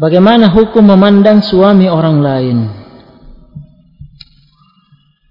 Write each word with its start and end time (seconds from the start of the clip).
Bagaimana 0.00 0.48
hukum 0.48 0.80
memandang 0.80 1.44
suami 1.44 1.84
orang 1.84 2.24
lain? 2.24 2.58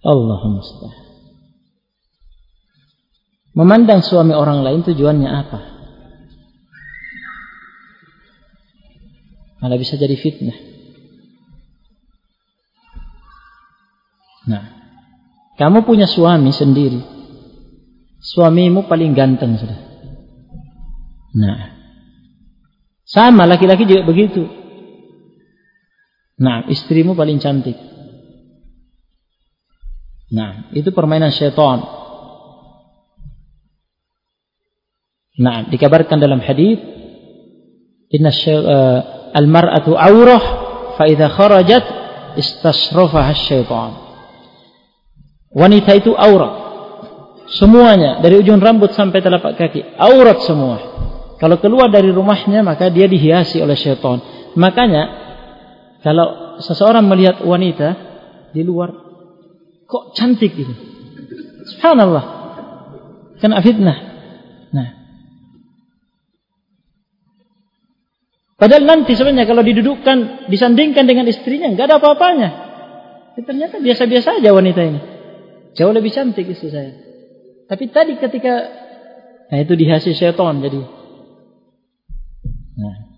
Allahumma 0.05 0.61
Memandang 3.57 4.05
suami 4.05 4.37
orang 4.37 4.61
lain 4.61 4.85
tujuannya 4.85 5.25
apa? 5.25 5.59
Malah 9.59 9.77
bisa 9.81 9.97
jadi 9.97 10.13
fitnah. 10.13 10.55
Nah, 14.53 14.63
kamu 15.57 15.81
punya 15.81 16.05
suami 16.05 16.53
sendiri. 16.53 17.01
Suamimu 18.21 18.85
paling 18.85 19.17
ganteng 19.17 19.57
sudah. 19.57 19.79
Nah, 21.35 21.59
sama 23.09 23.49
laki-laki 23.49 23.89
juga 23.89 24.05
begitu. 24.05 24.58
Nah, 26.39 26.63
istrimu 26.71 27.19
paling 27.19 27.37
cantik. 27.43 27.75
Nah, 30.31 30.71
itu 30.71 30.87
permainan 30.95 31.35
syaitan. 31.35 31.83
Nah, 35.39 35.67
dikabarkan 35.67 36.19
dalam 36.19 36.39
hadis, 36.39 36.79
"Inna 38.13 38.31
uh, 38.31 38.99
al-mar'atu 39.35 39.99
awrah 39.99 40.43
fa 40.95 41.03
idza 41.11 41.27
kharajat 41.27 41.83
istasrafaha 42.39 43.33
syaitan." 43.35 43.91
Wanita 45.49 45.91
itu 45.97 46.13
aurat. 46.13 46.69
Semuanya 47.49 48.21
dari 48.21 48.37
ujung 48.37 48.61
rambut 48.61 48.93
sampai 48.93 49.25
telapak 49.25 49.57
kaki, 49.57 49.97
aurat 49.97 50.45
semua. 50.45 50.77
Kalau 51.41 51.57
keluar 51.57 51.89
dari 51.89 52.13
rumahnya 52.13 52.61
maka 52.61 52.93
dia 52.93 53.09
dihiasi 53.09 53.57
oleh 53.57 53.73
syaitan. 53.73 54.21
Makanya 54.53 55.18
kalau 55.99 56.59
seseorang 56.63 57.03
melihat 57.07 57.43
wanita 57.43 57.87
di 58.55 58.63
luar 58.63 58.91
kok 59.83 60.15
cantik 60.15 60.55
ini. 60.55 60.75
Subhanallah. 61.75 62.25
Kena 63.39 63.59
fitnah. 63.59 63.97
Nah. 64.71 64.89
Padahal 68.59 68.83
nanti 68.83 69.15
sebenarnya 69.15 69.47
kalau 69.47 69.63
didudukkan, 69.63 70.51
disandingkan 70.51 71.07
dengan 71.07 71.27
istrinya, 71.27 71.71
nggak 71.71 71.87
ada 71.87 71.97
apa-apanya. 71.99 72.49
Ternyata 73.39 73.79
biasa-biasa 73.79 74.43
aja 74.43 74.51
wanita 74.51 74.81
ini. 74.83 74.99
Jauh 75.75 75.95
lebih 75.95 76.11
cantik 76.11 76.47
istri 76.47 76.71
saya. 76.71 76.91
Tapi 77.71 77.87
tadi 77.87 78.19
ketika, 78.19 78.53
nah 79.47 79.57
itu 79.63 79.73
dihiasi 79.79 80.11
syaitan 80.11 80.59
jadi. 80.59 80.79
Nah. 82.79 83.08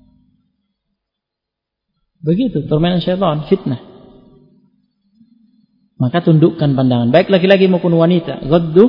Begitu 2.21 2.69
permainan 2.69 3.01
syaitan, 3.01 3.49
fitnah. 3.49 3.81
Maka 5.97 6.25
tundukkan 6.25 6.73
pandangan 6.73 7.13
baik 7.13 7.29
laki-laki 7.29 7.69
maupun 7.69 7.93
wanita. 7.93 8.45
Ghaddu 8.45 8.85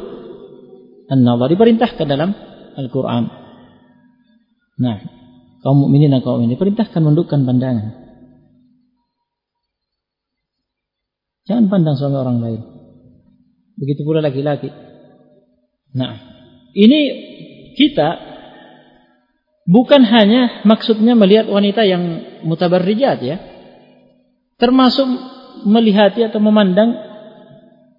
an-nazar 1.12 1.52
diperintahkan 1.52 2.06
dalam 2.08 2.32
Al-Qur'an. 2.76 3.28
Nah, 4.80 4.96
kaum 5.60 5.84
mukminin 5.84 6.12
dan 6.12 6.24
kaum 6.24 6.40
ini 6.40 6.56
perintahkan 6.56 7.00
mundukkan 7.04 7.44
pandangan. 7.44 8.00
Jangan 11.44 11.68
pandang 11.68 11.96
suami 12.00 12.16
orang 12.16 12.38
lain. 12.40 12.60
Begitu 13.76 14.00
pula 14.08 14.24
laki-laki. 14.24 14.72
Nah, 15.92 16.16
ini 16.72 17.00
kita 17.76 18.32
Bukan 19.62 20.02
hanya 20.02 20.66
maksudnya 20.66 21.14
melihat 21.14 21.46
wanita 21.46 21.86
yang 21.86 22.31
mutabarrijat 22.44 23.18
ya. 23.22 23.36
Termasuk 24.58 25.06
melihat 25.66 26.14
atau 26.14 26.38
memandang 26.38 26.94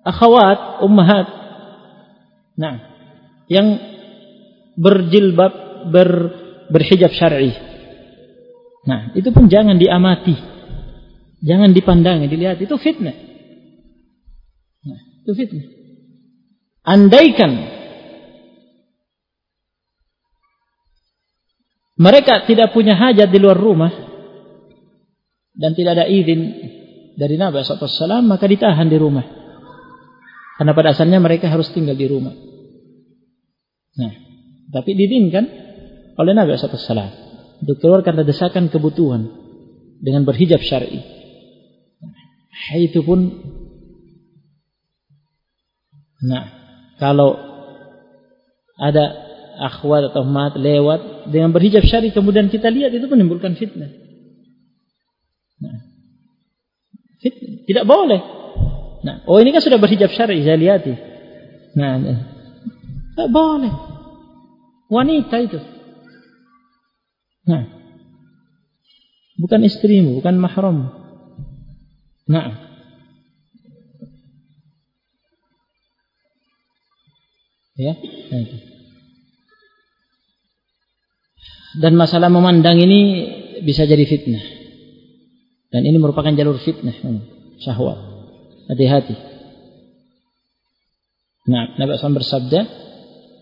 akhwat, 0.03 0.83
ummahat. 0.83 1.27
Nah, 2.59 2.75
yang 3.49 3.79
berjilbab, 4.77 5.53
ber, 5.89 6.09
berhijab 6.69 7.11
syar'i. 7.11 7.51
Nah, 8.83 9.15
itu 9.15 9.31
pun 9.31 9.47
jangan 9.47 9.79
diamati. 9.79 10.35
Jangan 11.43 11.75
dipandang, 11.75 12.23
dilihat. 12.27 12.59
Itu 12.59 12.79
fitnah. 12.79 13.15
Nah, 14.83 14.99
itu 15.23 15.31
fitnah. 15.35 15.65
Andaikan 16.83 17.51
mereka 21.95 22.43
tidak 22.43 22.75
punya 22.75 22.99
hajat 22.99 23.31
di 23.31 23.39
luar 23.39 23.55
rumah 23.55 24.02
dan 25.53 25.77
tidak 25.77 26.01
ada 26.01 26.05
izin 26.09 26.39
dari 27.13 27.37
Nabi 27.37 27.61
SAW 27.61 28.25
maka 28.25 28.45
ditahan 28.49 28.89
di 28.89 28.97
rumah. 28.97 29.25
Karena 30.57 30.73
pada 30.77 30.93
asalnya 30.93 31.17
mereka 31.17 31.49
harus 31.49 31.69
tinggal 31.73 31.97
di 31.97 32.05
rumah. 32.09 32.33
Nah 33.97 34.13
tapi 34.73 34.97
diizinkan 34.97 35.45
oleh 36.17 36.33
Nabi 36.33 36.57
SAW 36.57 37.13
untuk 37.61 37.77
keluar 37.77 38.01
karena 38.01 38.25
desakan 38.25 38.73
kebutuhan 38.73 39.29
dengan 40.01 40.25
berhijab 40.25 40.59
syar'i. 40.65 40.99
Nah, 42.53 42.77
itu 42.81 42.99
pun 43.05 43.19
nah 46.23 46.47
kalau 46.97 47.35
ada 48.79 49.05
akhwat 49.59 50.09
atau 50.09 50.25
mat 50.25 50.57
lewat 50.57 51.29
dengan 51.29 51.53
berhijab 51.53 51.85
syari 51.85 52.09
kemudian 52.09 52.49
kita 52.49 52.73
lihat 52.73 52.89
itu 52.95 53.05
menimbulkan 53.05 53.53
fitnah. 53.53 53.91
Nah, 55.61 55.77
fitnah. 57.23 57.63
Tidak 57.63 57.85
boleh. 57.87 58.21
Nah, 59.03 59.15
oh 59.27 59.39
ini 59.39 59.55
kan 59.55 59.63
sudah 59.63 59.79
berhijab 59.79 60.11
syari 60.11 60.43
saya 60.43 60.59
lihat. 60.59 60.83
Nah, 61.75 61.93
nah, 61.99 62.19
tidak 63.15 63.29
boleh. 63.31 63.73
Wanita 64.87 65.35
itu. 65.43 65.59
Nah, 67.43 67.63
bukan 69.35 69.67
istrimu, 69.67 70.23
bukan 70.23 70.39
mahram. 70.39 70.87
Nah, 72.23 72.55
ya, 77.75 77.93
nah 78.31 78.39
itu. 78.39 78.57
Dan 81.73 81.97
masalah 81.97 82.29
memandang 82.29 82.77
ini 82.77 83.01
bisa 83.65 83.89
jadi 83.89 84.05
fitnah. 84.05 84.52
Dan 85.73 85.89
ini 85.89 85.97
merupakan 85.97 86.29
jalur 86.29 86.61
fitnah. 86.61 86.93
Syahwat. 87.57 87.97
Hati-hati. 88.69 89.17
Nah, 91.49 91.75
Nabi 91.75 91.97
SAW 91.97 92.21
bersabda, 92.21 92.61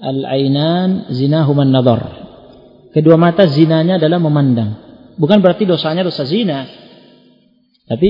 Al-ainan 0.02 1.14
zinahuman 1.14 1.70
nadar. 1.70 2.02
Kedua 2.96 3.20
mata 3.20 3.46
zinanya 3.46 4.02
adalah 4.02 4.18
memandang. 4.18 4.80
Bukan 5.20 5.44
berarti 5.44 5.70
dosanya 5.70 6.02
dosa 6.02 6.25
zina. 6.25 6.66
Tapi 7.86 8.09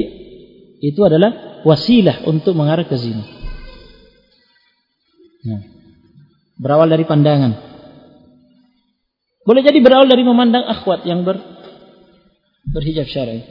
itu 0.79 1.01
adalah 1.03 1.61
wasilah 1.67 2.23
untuk 2.29 2.55
mengarah 2.55 2.87
ke 2.87 2.95
zina. 2.95 3.25
Nah, 5.41 5.61
berawal 6.61 6.87
dari 6.87 7.03
pandangan. 7.03 7.51
Boleh 9.41 9.61
jadi 9.65 9.81
berawal 9.81 10.07
dari 10.07 10.21
memandang 10.21 10.63
akhwat 10.63 11.03
yang 11.03 11.25
ber, 11.25 11.41
berhijab 12.71 13.09
syar'i. 13.09 13.41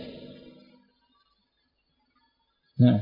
Nah. 2.80 2.98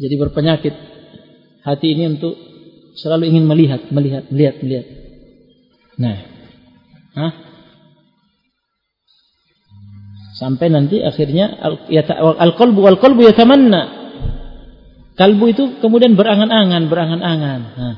Jadi 0.00 0.14
berpenyakit 0.16 0.74
hati 1.60 1.86
ini 1.92 2.16
untuk 2.16 2.34
selalu 2.96 3.28
ingin 3.28 3.44
melihat, 3.44 3.92
melihat, 3.92 4.24
melihat, 4.32 4.56
melihat. 4.64 4.86
Nah. 6.00 6.18
Hah? 7.14 7.32
Sampai 10.40 10.72
nanti 10.72 11.04
akhirnya 11.04 11.52
al-qalbu 12.40 12.80
al-qalbu 12.88 13.20
yatamanna. 13.28 14.00
Kalbu 15.20 15.44
itu 15.52 15.64
kemudian 15.84 16.16
berangan-angan, 16.16 16.88
berangan-angan. 16.88 17.60
Nah 17.76 17.96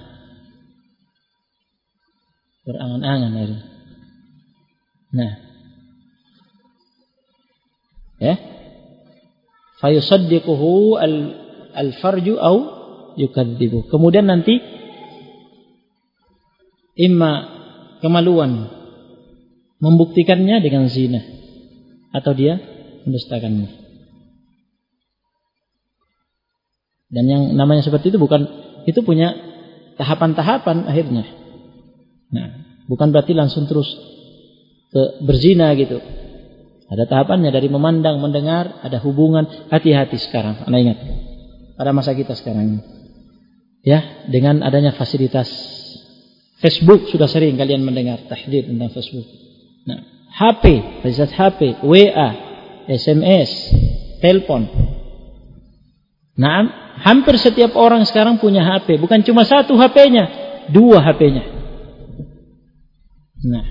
berangan-angan 2.62 3.32
itu. 3.42 3.56
Nah. 5.12 5.32
Ya. 8.22 8.34
Fayusaddiquhu 9.82 10.94
al 10.94 11.14
al-farju 11.74 12.38
au 12.38 12.56
yukadzibu. 13.18 13.88
Kemudian 13.90 14.28
nanti 14.28 14.60
imma 16.96 17.50
kemaluan 17.98 18.70
membuktikannya 19.82 20.62
dengan 20.62 20.86
zina 20.86 21.20
atau 22.14 22.30
dia 22.36 22.60
mendustakannya. 23.02 23.82
Dan 27.12 27.24
yang 27.28 27.42
namanya 27.52 27.84
seperti 27.84 28.08
itu 28.08 28.16
bukan 28.16 28.48
itu 28.88 29.02
punya 29.04 29.36
tahapan-tahapan 30.00 30.88
akhirnya. 30.88 31.24
Nah, 32.32 32.46
bukan 32.88 33.12
berarti 33.12 33.36
langsung 33.36 33.68
terus 33.68 33.90
ke 34.88 35.20
berzina 35.20 35.76
gitu. 35.76 36.00
Ada 36.92 37.08
tahapannya 37.08 37.48
dari 37.48 37.72
memandang, 37.72 38.20
mendengar, 38.20 38.84
ada 38.84 39.00
hubungan, 39.00 39.48
hati-hati 39.72 40.20
sekarang. 40.20 40.68
Anda 40.68 40.76
ingat 40.76 40.98
pada 41.80 41.96
masa 41.96 42.12
kita 42.12 42.36
sekarang 42.36 42.68
ini. 42.68 42.80
Ya, 43.80 44.28
dengan 44.28 44.60
adanya 44.60 44.92
fasilitas 44.92 45.48
Facebook 46.60 47.08
sudah 47.08 47.26
sering 47.26 47.56
kalian 47.56 47.80
mendengar 47.80 48.20
tahdir 48.28 48.68
tentang 48.68 48.92
Facebook. 48.92 49.24
Nah, 49.88 50.04
HP, 50.36 50.64
fasilitas 51.00 51.32
HP, 51.32 51.80
WA, 51.80 52.28
SMS, 52.92 53.50
telepon. 54.20 54.68
Nah, 56.36 56.92
hampir 57.00 57.40
setiap 57.40 57.72
orang 57.72 58.04
sekarang 58.04 58.36
punya 58.36 58.60
HP, 58.68 59.00
bukan 59.00 59.24
cuma 59.24 59.48
satu 59.48 59.80
HP-nya, 59.80 60.24
dua 60.68 61.00
HP-nya. 61.00 61.44
Nah. 63.48 63.66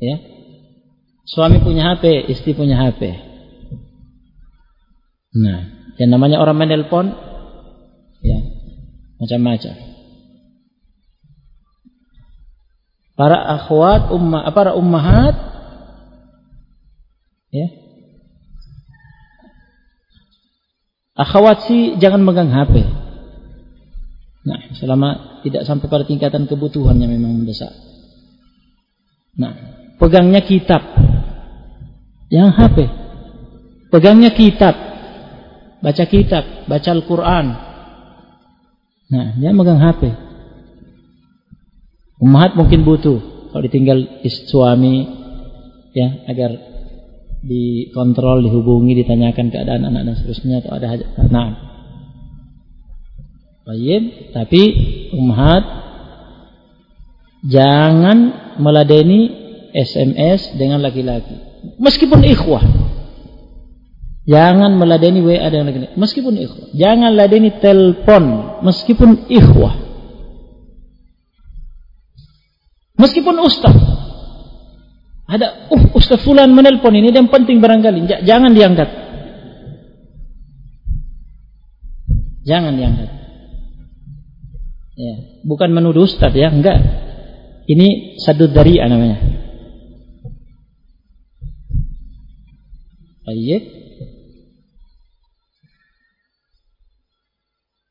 Ya. 0.00 0.39
Suami 1.28 1.62
punya 1.62 1.94
HP, 1.94 2.30
istri 2.32 2.56
punya 2.56 2.80
HP. 2.80 3.00
Nah, 5.30 5.58
yang 6.00 6.10
namanya 6.10 6.42
orang 6.42 6.58
menelpon 6.58 7.14
ya, 8.24 8.38
macam-macam. 9.20 9.74
Para 13.14 13.36
akhwat 13.36 14.16
umma 14.16 14.48
para 14.48 14.72
ummahat 14.72 15.36
ya. 17.52 17.68
Akhwat 21.20 21.68
sih 21.68 22.00
jangan 22.00 22.24
megang 22.24 22.48
HP. 22.48 22.80
Nah, 24.40 24.72
selama 24.72 25.40
tidak 25.44 25.68
sampai 25.68 25.86
pada 25.92 26.08
tingkatan 26.08 26.48
kebutuhan 26.48 26.96
yang 26.96 27.12
memang 27.12 27.44
mendesak. 27.44 27.76
Nah, 29.36 29.52
pegangnya 30.00 30.40
kitab. 30.40 30.80
Yang 32.30 32.50
HP. 32.56 32.76
Pegangnya 33.90 34.30
kitab. 34.32 34.74
Baca 35.80 36.04
kitab, 36.06 36.44
baca 36.68 36.90
Al-Qur'an. 36.92 37.46
Nah, 39.10 39.26
dia 39.34 39.50
megang 39.50 39.80
HP. 39.80 40.12
Umat 42.20 42.52
mungkin 42.52 42.84
butuh 42.84 43.48
kalau 43.48 43.64
ditinggal 43.64 44.22
suami 44.46 45.08
ya 45.96 46.28
agar 46.28 46.52
dikontrol, 47.40 48.44
dihubungi, 48.44 48.92
ditanyakan 49.00 49.48
keadaan 49.48 49.88
anak 49.88 50.04
dan 50.04 50.14
seterusnya 50.20 50.60
atau 50.60 50.72
ada 50.76 50.86
hajat. 50.92 51.08
Nah, 51.32 51.70
Baik, 53.70 54.34
tapi 54.34 54.62
umat 55.14 55.62
jangan 57.46 58.18
meladeni 58.58 59.30
SMS 59.70 60.58
dengan 60.58 60.82
laki-laki. 60.82 61.49
Meskipun 61.80 62.20
ikhwah. 62.24 62.64
Jangan 64.28 64.76
meladeni 64.76 65.24
WA 65.24 65.48
dengan 65.48 65.72
laki-laki. 65.72 65.96
Meskipun 65.96 66.34
ikhwah. 66.38 66.66
Jangan 66.76 67.10
ladeni 67.16 67.50
telepon. 67.58 68.24
Meskipun 68.62 69.26
ikhwah. 69.26 69.74
Meskipun 73.00 73.34
ustaz. 73.40 73.74
Ada, 75.30 75.70
uh, 75.70 75.82
ustaz 75.94 76.20
fulan 76.26 76.50
menelpon 76.52 76.92
ini 76.92 77.14
dan 77.14 77.30
penting 77.30 77.62
barangkali. 77.62 78.26
Jangan 78.26 78.50
diangkat. 78.52 78.88
Jangan 82.44 82.74
diangkat. 82.74 83.10
Ya, 85.00 85.14
bukan 85.46 85.70
menuduh 85.72 86.04
ustaz 86.04 86.34
ya, 86.34 86.52
enggak. 86.52 86.76
Ini 87.70 88.18
sadud 88.20 88.50
dari 88.50 88.82
namanya. 88.82 89.29
Baik. 93.30 93.62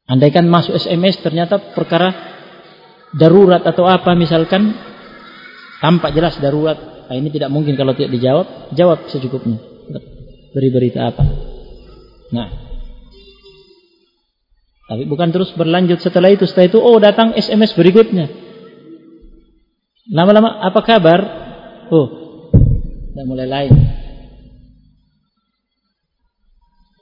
Andaikan 0.09 0.51
masuk 0.51 0.75
SMS 0.75 1.23
ternyata 1.23 1.71
perkara 1.71 2.11
darurat 3.15 3.63
atau 3.63 3.87
apa 3.87 4.19
misalkan 4.19 4.75
tampak 5.79 6.11
jelas 6.11 6.35
darurat. 6.43 7.07
Nah, 7.07 7.15
ini 7.15 7.31
tidak 7.31 7.55
mungkin 7.55 7.79
kalau 7.79 7.95
tidak 7.95 8.19
dijawab, 8.19 8.75
jawab 8.75 9.07
secukupnya. 9.07 9.63
Beri 10.51 10.69
berita 10.75 11.07
apa. 11.07 11.23
Nah, 12.35 12.47
tapi 14.91 15.07
bukan 15.07 15.29
terus 15.31 15.55
berlanjut 15.55 16.03
setelah 16.03 16.35
itu. 16.35 16.43
Setelah 16.49 16.67
itu, 16.67 16.79
oh 16.83 16.99
datang 16.99 17.31
SMS 17.37 17.77
berikutnya. 17.79 18.27
Lama-lama, 20.09 20.57
apa 20.59 20.81
kabar? 20.83 21.19
Oh, 21.93 22.07
sudah 23.13 23.25
mulai 23.29 23.47
lain. 23.47 23.98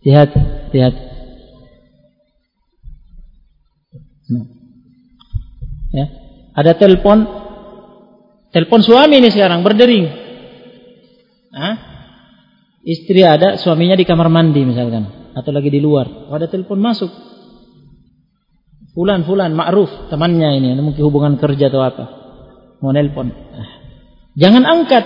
Lihat, 0.08 0.30
lihat. 0.72 0.94
Ya. 5.92 6.06
Ada 6.56 6.80
telepon, 6.80 7.28
telepon 8.56 8.82
suami 8.88 9.20
ini 9.20 9.28
sekarang 9.28 9.68
berdering. 9.68 10.08
Hah? 11.52 11.76
Istri 12.88 13.20
ada, 13.28 13.60
suaminya 13.60 14.00
di 14.00 14.08
kamar 14.08 14.32
mandi 14.32 14.64
misalkan, 14.64 15.36
atau 15.36 15.52
lagi 15.52 15.68
di 15.68 15.84
luar. 15.84 16.32
Oh, 16.32 16.40
ada 16.40 16.48
telepon 16.48 16.80
masuk. 16.80 17.12
Fulan, 18.96 19.28
fulan, 19.28 19.52
ma'ruf, 19.52 20.08
temannya 20.08 20.56
ini, 20.56 20.72
mungkin 20.80 21.04
hubungan 21.04 21.36
kerja 21.36 21.68
atau 21.68 21.84
apa. 21.84 22.06
Mau 22.80 22.96
nelpon. 22.96 23.28
Ah. 23.30 23.70
Jangan 24.40 24.64
angkat. 24.64 25.04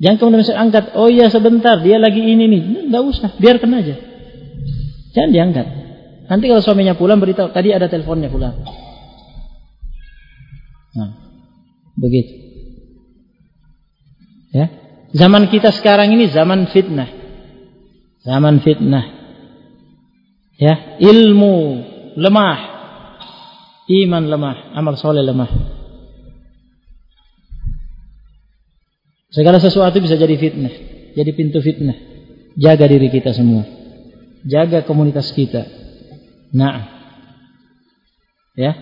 Jangan 0.00 0.16
kemudian 0.16 0.56
angkat. 0.56 0.96
Oh 0.96 1.12
iya 1.12 1.28
sebentar, 1.28 1.76
dia 1.84 2.00
lagi 2.00 2.24
ini 2.24 2.48
nih. 2.48 2.62
Enggak 2.88 3.02
usah, 3.04 3.30
biarkan 3.36 3.70
aja. 3.76 3.94
Jangan 5.12 5.30
diangkat. 5.30 5.66
Nanti 6.24 6.44
kalau 6.48 6.64
suaminya 6.64 6.96
pulang 6.96 7.20
beritahu, 7.20 7.52
tadi 7.52 7.76
ada 7.76 7.84
teleponnya 7.90 8.32
pulang. 8.32 8.56
Nah, 10.96 11.10
begitu. 12.00 12.32
Ya. 14.56 14.66
Zaman 15.12 15.52
kita 15.52 15.74
sekarang 15.74 16.16
ini 16.16 16.32
zaman 16.32 16.70
fitnah. 16.72 17.10
Zaman 18.24 18.64
fitnah. 18.64 19.04
Ya, 20.56 20.96
ilmu 20.96 21.82
lemah. 22.16 22.58
Iman 23.90 24.30
lemah, 24.30 24.70
amal 24.78 24.94
soleh 24.94 25.26
lemah. 25.26 25.50
Segala 29.30 29.62
sesuatu 29.62 30.02
bisa 30.02 30.18
jadi 30.18 30.34
fitnah, 30.34 30.74
jadi 31.14 31.30
pintu 31.34 31.62
fitnah. 31.62 31.94
Jaga 32.58 32.90
diri 32.90 33.06
kita 33.14 33.30
semua. 33.30 33.62
Jaga 34.42 34.82
komunitas 34.82 35.30
kita. 35.30 35.64
Nah. 36.50 36.98
Ya, 38.58 38.74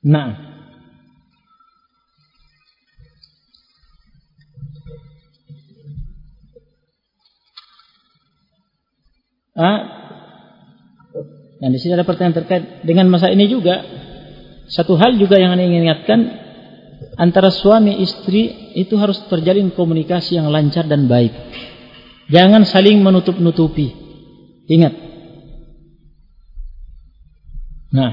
Nah. 0.00 0.49
Dan 11.60 11.76
di 11.76 11.78
sini 11.78 11.92
ada 11.92 12.08
pertanyaan 12.08 12.40
terkait 12.40 12.64
dengan 12.88 13.04
masa 13.12 13.28
ini 13.28 13.44
juga. 13.44 13.84
Satu 14.72 14.96
hal 14.96 15.20
juga 15.20 15.36
yang 15.36 15.52
ingin 15.60 15.84
ingatkan 15.84 16.20
antara 17.20 17.52
suami 17.52 18.00
istri 18.00 18.72
itu 18.80 18.96
harus 18.96 19.20
terjalin 19.28 19.68
komunikasi 19.68 20.40
yang 20.40 20.48
lancar 20.48 20.88
dan 20.88 21.04
baik. 21.04 21.36
Jangan 22.32 22.64
saling 22.64 23.04
menutup-nutupi. 23.04 23.92
Ingat. 24.70 24.94
Nah, 27.90 28.12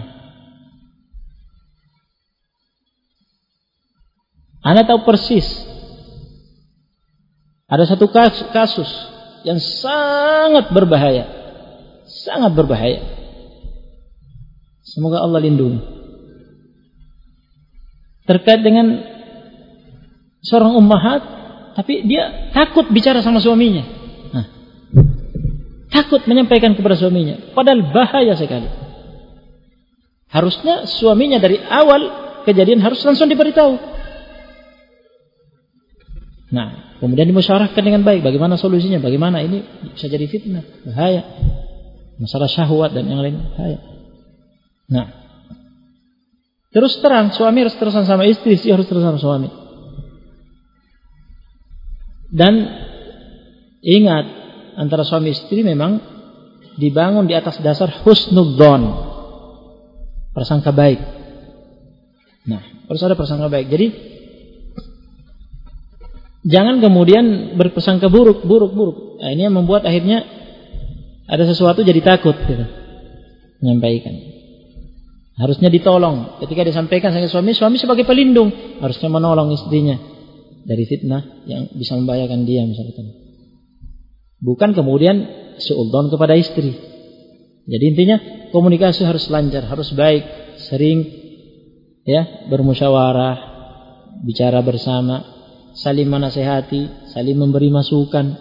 Anda 4.65 4.83
tahu 4.83 5.07
persis. 5.07 5.47
Ada 7.71 7.95
satu 7.95 8.11
kasus 8.51 8.89
yang 9.47 9.61
sangat 9.61 10.75
berbahaya. 10.75 11.23
Sangat 12.27 12.51
berbahaya. 12.51 13.16
Semoga 14.97 15.21
Allah 15.21 15.45
lindungi. 15.45 15.77
Terkait 18.25 18.65
dengan 18.65 18.97
seorang 20.41 20.73
ummahat, 20.73 21.21
tapi 21.77 22.01
dia 22.09 22.49
takut 22.49 22.89
bicara 22.89 23.21
sama 23.21 23.37
suaminya. 23.37 23.85
Nah, 24.33 24.45
takut 25.93 26.25
menyampaikan 26.25 26.73
kepada 26.73 26.97
suaminya. 26.97 27.53
Padahal 27.53 27.93
bahaya 27.93 28.33
sekali. 28.33 28.65
Harusnya 30.33 30.89
suaminya 30.89 31.37
dari 31.37 31.61
awal 31.61 32.41
kejadian 32.49 32.81
harus 32.81 32.97
langsung 33.05 33.29
diberitahu. 33.29 33.77
Nah, 36.57 36.97
kemudian 36.97 37.29
dimusyawarahkan 37.29 37.85
dengan 37.85 38.01
baik. 38.01 38.25
Bagaimana 38.25 38.57
solusinya? 38.57 38.97
Bagaimana 38.97 39.45
ini 39.45 39.61
bisa 39.93 40.09
jadi 40.09 40.25
fitnah, 40.25 40.65
bahaya. 40.89 41.21
Masalah 42.17 42.49
syahwat 42.49 42.97
dan 42.97 43.05
yang 43.05 43.21
lain 43.21 43.45
bahaya. 43.53 43.96
Nah, 44.87 45.07
terus 46.71 46.95
terang 47.03 47.35
suami 47.35 47.67
harus 47.67 47.75
terusan 47.75 48.07
sama 48.07 48.23
istri, 48.23 48.55
istri 48.55 48.71
harus 48.71 48.87
terusan 48.87 49.15
sama 49.15 49.19
suami. 49.19 49.49
Dan 52.31 52.53
ingat 53.83 54.25
antara 54.79 55.03
suami 55.03 55.31
istri 55.31 55.63
memang 55.63 55.99
dibangun 56.79 57.27
di 57.27 57.35
atas 57.35 57.59
dasar 57.59 57.91
husnudzon 58.03 58.83
prasangka 60.31 60.71
baik. 60.71 61.01
Nah, 62.47 62.61
harus 62.87 63.01
ada 63.03 63.17
prasangka 63.17 63.49
baik. 63.49 63.67
Jadi 63.67 63.87
jangan 66.47 66.79
kemudian 66.79 67.57
berprasangka 67.59 68.07
buruk, 68.07 68.45
buruk, 68.45 68.71
buruk. 68.71 68.97
Nah, 69.19 69.33
ini 69.33 69.49
yang 69.49 69.55
membuat 69.57 69.83
akhirnya 69.83 70.23
ada 71.27 71.43
sesuatu 71.43 71.83
jadi 71.83 71.99
takut 71.99 72.37
gitu. 72.37 72.65
Menyampaikan. 73.59 74.13
Harusnya 75.37 75.69
ditolong. 75.69 76.41
Ketika 76.41 76.65
disampaikan 76.65 77.13
sama 77.13 77.29
suami, 77.29 77.53
suami 77.53 77.77
sebagai 77.77 78.09
pelindung 78.09 78.49
harusnya 78.81 79.05
menolong 79.05 79.53
istrinya 79.53 79.95
dari 80.65 80.83
fitnah 80.89 81.45
yang 81.45 81.69
bisa 81.77 81.93
membahayakan 81.93 82.43
dia 82.43 82.65
misalkan. 82.65 83.13
Bukan 84.41 84.73
kemudian 84.73 85.29
seudon 85.61 86.09
kepada 86.09 86.33
istri. 86.33 86.73
Jadi 87.69 87.83
intinya 87.85 88.17
komunikasi 88.49 89.05
harus 89.05 89.29
lancar, 89.29 89.69
harus 89.69 89.93
baik, 89.93 90.25
sering 90.57 91.05
ya 92.01 92.49
bermusyawarah, 92.49 93.35
bicara 94.25 94.63
bersama, 94.65 95.21
saling 95.77 96.09
menasehati, 96.09 97.13
saling 97.13 97.37
memberi 97.37 97.69
masukan. 97.69 98.33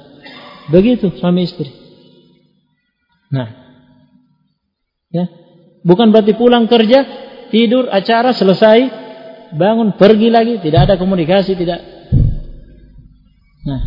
Begitu 0.73 1.13
suami 1.21 1.45
istri. 1.45 1.69
Nah, 3.31 3.49
ya, 5.11 5.27
bukan 5.87 6.11
berarti 6.11 6.35
pulang 6.35 6.67
kerja, 6.67 7.07
tidur, 7.55 7.87
acara 7.87 8.35
selesai, 8.35 8.91
bangun, 9.55 9.95
pergi 9.95 10.29
lagi, 10.35 10.59
tidak 10.59 10.91
ada 10.91 10.95
komunikasi, 10.99 11.55
tidak. 11.55 11.79
Nah, 13.63 13.83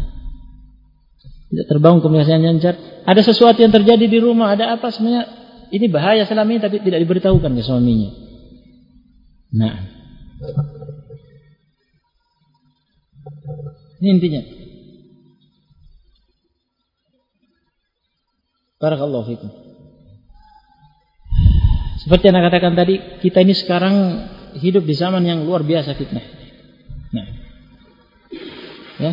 tidak 1.52 1.66
terbangun 1.68 2.00
komunikasi 2.00 2.40
yang 2.40 2.56
lancar. 2.56 2.76
Ada 3.04 3.22
sesuatu 3.28 3.60
yang 3.60 3.76
terjadi 3.76 4.08
di 4.08 4.20
rumah, 4.24 4.56
ada 4.56 4.72
apa 4.80 4.88
sebenarnya? 4.88 5.28
Ini 5.70 5.86
bahaya 5.92 6.26
selama 6.26 6.50
ini 6.56 6.62
tapi 6.64 6.82
tidak 6.82 7.04
diberitahukan 7.06 7.52
ke 7.54 7.62
suaminya. 7.62 8.10
Nah. 9.54 9.76
Ini 14.00 14.08
intinya. 14.16 14.42
Barakallahu 18.80 19.28
fikum. 19.28 19.69
Seperti 22.00 22.32
yang 22.32 22.36
saya 22.40 22.46
katakan 22.48 22.74
tadi, 22.76 22.96
kita 23.20 23.44
ini 23.44 23.54
sekarang 23.56 23.96
hidup 24.58 24.88
di 24.88 24.96
zaman 24.96 25.24
yang 25.24 25.44
luar 25.44 25.62
biasa 25.68 25.94
fitnah. 26.00 26.26
Nah. 27.12 27.28
Ya, 29.00 29.12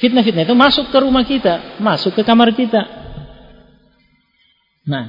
Fitnah-fitnah 0.00 0.48
itu 0.48 0.56
masuk 0.56 0.88
ke 0.88 0.98
rumah 0.98 1.28
kita, 1.28 1.76
masuk 1.76 2.16
ke 2.16 2.24
kamar 2.24 2.56
kita. 2.56 2.80
Nah, 4.88 5.04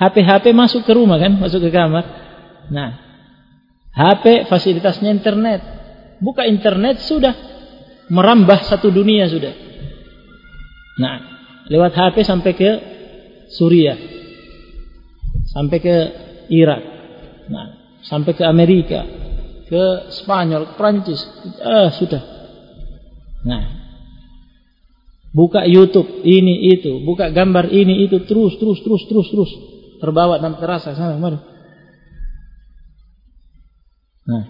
HP-HP 0.00 0.56
masuk 0.56 0.88
ke 0.88 0.92
rumah 0.96 1.20
kan, 1.20 1.36
masuk 1.36 1.60
ke 1.60 1.68
kamar. 1.68 2.04
Nah, 2.72 2.96
HP 3.92 4.48
fasilitasnya 4.48 5.12
internet. 5.12 5.60
Buka 6.24 6.48
internet 6.48 7.04
sudah 7.04 7.36
merambah 8.08 8.64
satu 8.64 8.88
dunia 8.88 9.28
sudah. 9.28 9.52
Nah, 10.96 11.16
lewat 11.68 11.92
HP 11.92 12.24
sampai 12.24 12.52
ke 12.56 12.70
Suriah. 13.52 14.00
Sampai 15.56 15.78
ke 15.80 15.96
Irak. 16.52 16.82
Nah, 17.48 17.66
sampai 18.04 18.36
ke 18.36 18.44
Amerika, 18.44 19.08
ke 19.64 20.12
Spanyol, 20.12 20.68
ke 20.68 20.74
Prancis. 20.76 21.24
Ah, 21.64 21.88
sudah. 21.96 22.20
Nah, 23.48 23.64
buka 25.32 25.64
YouTube 25.64 26.20
ini 26.28 26.76
itu, 26.76 27.00
buka 27.08 27.32
gambar 27.32 27.72
ini 27.72 28.04
itu 28.04 28.20
terus 28.28 28.60
terus 28.60 28.84
terus 28.84 29.02
terus 29.08 29.26
terus 29.32 29.50
terbawa 29.96 30.36
dan 30.36 30.60
terasa 30.60 30.92
sana 30.92 31.16
kemari. 31.16 31.40
Nah. 34.28 34.44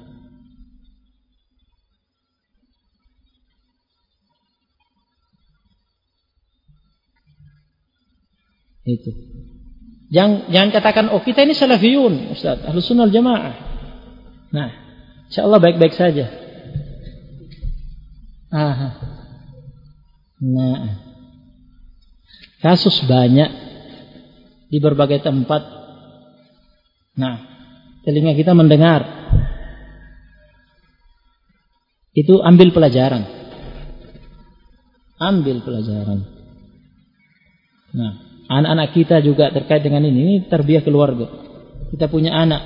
Itu. 8.87 9.36
Jangan, 10.07 10.47
jangan 10.55 10.71
katakan, 10.71 11.05
oh 11.11 11.19
kita 11.19 11.43
ini 11.43 11.55
salafiyun, 11.55 12.31
Ustaz, 12.31 12.63
ahlus 12.63 12.87
sunnah 12.87 13.11
jamaah. 13.11 13.55
Nah, 14.55 14.71
insya 15.27 15.43
Allah 15.43 15.59
baik-baik 15.59 15.99
saja. 15.99 16.31
Aha. 18.55 18.89
Nah, 20.47 20.87
kasus 22.63 23.03
banyak 23.11 23.51
di 24.71 24.79
berbagai 24.79 25.27
tempat. 25.27 25.63
Nah, 27.19 27.37
telinga 28.07 28.39
kita 28.39 28.55
mendengar. 28.55 29.03
Itu 32.15 32.41
ambil 32.47 32.71
pelajaran. 32.71 33.27
Ambil 35.19 35.61
pelajaran. 35.67 36.25
Nah, 37.97 38.13
anak-anak 38.47 38.89
kita 38.95 39.17
juga 39.23 39.51
terkait 39.51 39.83
dengan 39.83 40.03
ini, 40.07 40.19
ini 40.19 40.37
terbiak 40.47 40.87
keluarga. 40.87 41.27
Kita 41.91 42.11
punya 42.11 42.35
anak. 42.35 42.63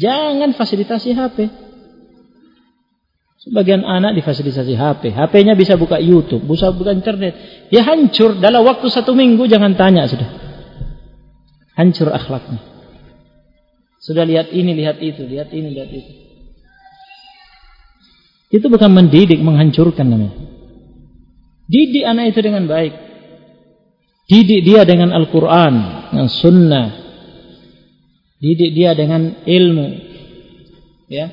Jangan 0.00 0.52
fasilitasi 0.52 1.16
HP. 1.16 1.38
Sebagian 3.44 3.84
anak 3.84 4.16
difasilitasi 4.16 4.72
HP. 4.72 5.12
HP-nya 5.12 5.52
bisa 5.52 5.76
buka 5.76 6.00
YouTube, 6.00 6.48
bisa 6.48 6.72
buka 6.72 6.96
internet. 6.96 7.68
Ya 7.68 7.84
hancur 7.84 8.40
dalam 8.40 8.64
waktu 8.64 8.88
satu 8.88 9.12
minggu 9.12 9.44
jangan 9.44 9.76
tanya 9.76 10.08
sudah. 10.08 10.28
Hancur 11.76 12.08
akhlaknya. 12.08 12.60
Sudah 14.00 14.24
lihat 14.24 14.52
ini, 14.52 14.72
lihat 14.76 15.00
itu, 15.00 15.24
lihat 15.24 15.52
ini, 15.52 15.68
lihat 15.72 15.90
itu. 15.92 16.12
Itu 18.52 18.66
bukan 18.68 18.92
mendidik, 18.92 19.40
menghancurkan 19.40 20.08
namanya. 20.08 20.36
Didik 21.64 22.04
anak 22.04 22.36
itu 22.36 22.40
dengan 22.44 22.68
baik. 22.68 22.92
Didik 24.24 24.64
dia 24.64 24.88
dengan 24.88 25.12
Al-Quran, 25.12 25.74
dengan 26.10 26.28
Sunnah. 26.32 26.88
Didik 28.40 28.72
dia 28.72 28.96
dengan 28.96 29.44
ilmu. 29.44 29.88
Ya, 31.08 31.28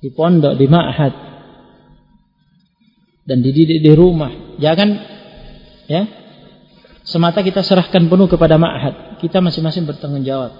di 0.00 0.12
pondok, 0.12 0.60
di 0.60 0.68
ma'had 0.68 1.30
dan 3.30 3.46
dididik 3.46 3.78
di 3.78 3.92
rumah. 3.94 4.58
Jangan 4.58 4.88
ya 5.86 6.02
semata 7.06 7.46
kita 7.46 7.62
serahkan 7.62 8.10
penuh 8.10 8.26
kepada 8.26 8.58
ma'had. 8.58 9.22
Kita 9.22 9.38
masing-masing 9.38 9.86
bertanggung 9.86 10.26
jawab. 10.26 10.50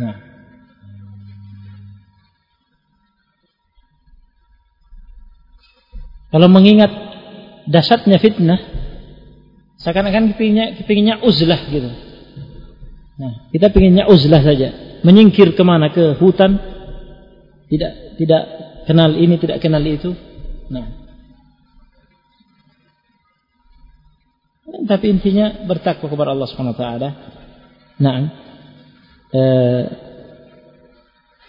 Nah. 0.00 0.16
Kalau 6.34 6.50
mengingat 6.50 6.90
dasarnya 7.68 8.18
fitnah, 8.20 8.60
seakan-akan 9.80 10.34
kepinginnya, 10.34 10.78
kepinginnya 10.80 11.16
uzlah 11.24 11.60
gitu. 11.68 11.90
Nah, 13.14 13.48
kita 13.54 13.70
pinginnya 13.70 14.10
uzlah 14.10 14.42
saja, 14.42 15.00
menyingkir 15.06 15.54
ke 15.54 15.62
mana? 15.62 15.92
Ke 15.94 16.18
hutan, 16.18 16.58
tidak 17.70 18.18
tidak 18.18 18.42
kenal 18.86 19.14
ini 19.14 19.34
tidak 19.38 19.58
kenal 19.62 19.82
itu. 19.82 20.12
Nah. 20.70 21.04
Tapi 24.84 25.06
intinya 25.08 25.64
bertakwa 25.64 26.10
kepada 26.12 26.30
Allah 26.34 26.48
Subhanahu 26.50 26.74
wa 26.76 26.80
taala. 26.80 27.08
Nah. 28.00 28.14
Eh, 29.34 29.84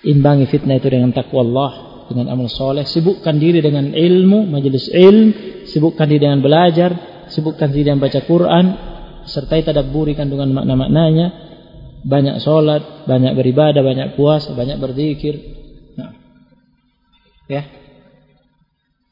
imbangi 0.05 0.49
fitnah 0.49 0.77
itu 0.77 0.89
dengan 0.89 1.13
takwa 1.13 1.41
Allah 1.41 1.71
dengan 2.09 2.29
amal 2.33 2.47
soleh. 2.49 2.85
Sibukkan 2.85 3.35
diri 3.41 3.59
dengan 3.59 3.91
ilmu 3.91 4.45
majelis 4.45 4.89
ilm 4.93 5.33
sibukkan 5.69 6.05
diri 6.05 6.25
dengan 6.25 6.41
belajar 6.41 6.91
sibukkan 7.33 7.69
diri 7.73 7.89
dengan 7.89 8.01
baca 8.01 8.21
Quran 8.23 8.65
sertai 9.25 9.65
tadabburi 9.65 10.13
kandungan 10.13 10.53
makna-maknanya 10.53 11.45
banyak 12.05 12.37
sholat, 12.37 13.09
banyak 13.09 13.33
beribadah, 13.33 13.81
banyak 13.81 14.13
puasa, 14.13 14.53
banyak 14.53 14.77
berzikir, 14.77 15.41
ya 17.49 17.65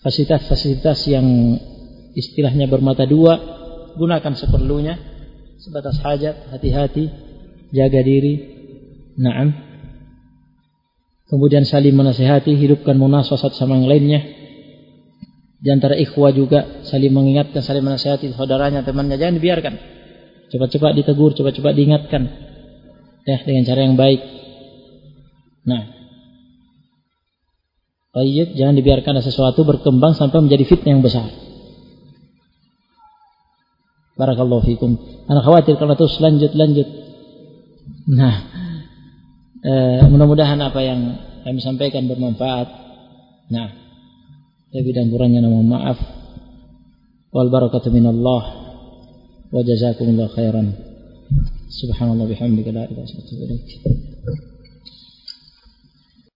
fasilitas-fasilitas 0.04 1.08
yang 1.10 1.26
istilahnya 2.14 2.68
bermata 2.68 3.08
dua 3.08 3.40
gunakan 3.96 4.34
seperlunya 4.36 5.00
sebatas 5.64 5.96
hajat, 6.04 6.52
hati-hati, 6.52 7.08
jaga 7.72 8.02
diri. 8.04 8.52
Naam. 9.16 9.54
Kemudian 11.30 11.64
saling 11.64 11.96
menasihati, 11.96 12.54
hidupkan 12.58 13.00
munaswah 13.00 13.40
satu 13.40 13.56
sama 13.56 13.80
yang 13.80 13.88
lainnya. 13.88 14.22
Di 15.63 15.72
antara 15.72 15.96
ikhwah 15.96 16.36
juga 16.36 16.84
saling 16.84 17.15
mengingatkan, 17.15 17.63
saling 17.63 17.79
menasihati 17.79 18.36
saudaranya, 18.36 18.84
temannya. 18.84 19.15
Jangan 19.15 19.39
dibiarkan. 19.39 19.74
Cepat-cepat 20.51 20.91
ditegur, 20.91 21.32
cepat-cepat 21.32 21.72
diingatkan. 21.72 22.24
Ya, 23.24 23.39
dengan 23.48 23.63
cara 23.63 23.79
yang 23.88 23.96
baik. 23.96 24.20
Nah. 25.63 25.84
Baik, 28.12 28.60
jangan 28.60 28.75
dibiarkan 28.75 29.17
ada 29.17 29.24
sesuatu 29.24 29.63
berkembang 29.63 30.13
sampai 30.20 30.43
menjadi 30.43 30.67
fitnah 30.67 31.00
yang 31.00 31.01
besar. 31.01 31.32
Barakallahu 34.20 34.67
fikum. 34.67 35.00
Anak 35.32 35.48
khawatir 35.48 35.79
kalau 35.79 35.96
terus 35.96 36.20
lanjut-lanjut. 36.20 36.86
Nah, 38.13 38.36
eh, 39.63 40.03
mudah-mudahan 40.12 40.60
apa 40.60 40.79
yang 40.84 41.00
kami 41.48 41.60
sampaikan 41.63 42.05
bermanfaat. 42.05 42.67
Nah, 43.50 43.83
lebih 44.74 44.92
dan 44.98 45.08
kurangnya 45.13 45.46
mohon 45.46 45.70
maaf. 45.70 45.98
Wal 47.34 47.50
barakatuh 47.50 47.89
minallah 47.94 48.44
wa 49.53 49.62
jazakumullah 49.62 50.30
khairan. 50.34 50.74
Subhanallah 51.70 52.30
bihamdika 52.30 52.70
la 52.74 52.86
ilaha 52.89 53.06
illa 53.06 53.56
anta 53.58 54.53